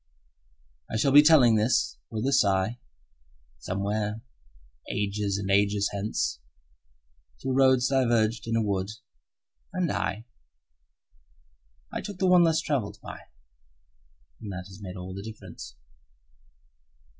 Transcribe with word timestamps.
I 0.89 0.97
shall 0.97 1.11
be 1.11 1.21
telling 1.21 1.53
this 1.57 1.99
with 2.09 2.25
a 2.25 2.33
sigh 2.33 2.79
Somewhere 3.59 4.23
ages 4.89 5.37
and 5.37 5.51
ages 5.51 5.89
hence: 5.93 6.39
Two 7.39 7.51
roads 7.53 7.89
diverged 7.89 8.47
in 8.47 8.55
a 8.55 8.63
wood, 8.63 8.89
and 9.73 9.91
I–– 9.91 10.25
I 11.93 12.01
took 12.01 12.17
the 12.17 12.25
one 12.25 12.41
less 12.43 12.61
traveled 12.61 12.97
by, 13.03 13.19
And 14.41 14.51
that 14.51 14.65
has 14.69 14.81
made 14.81 14.95
all 14.97 15.13
the 15.13 15.21
difference. 15.21 15.75